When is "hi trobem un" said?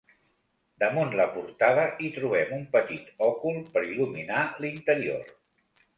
2.05-2.65